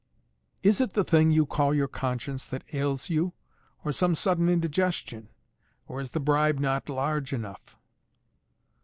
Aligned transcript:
"Is 0.63 0.81
it 0.81 0.93
the 0.93 1.03
thing 1.03 1.29
you 1.29 1.45
call 1.45 1.75
your 1.75 1.87
conscience 1.87 2.47
that 2.47 2.63
ails 2.73 3.11
you, 3.11 3.33
or 3.85 3.91
some 3.91 4.15
sudden 4.15 4.49
indigestion? 4.49 5.29
Or 5.87 6.01
is 6.01 6.09
the 6.09 6.19
bribe 6.19 6.57
not 6.57 6.89
large 6.89 7.33
enough?" 7.33 7.75